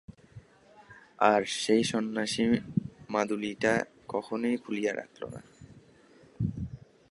[1.19, 2.51] আর, সেই সন্ন্যাসীর
[3.09, 3.73] মাদুলিটা
[4.07, 5.41] কখনোই খুলিয়া রাখিয়ো না।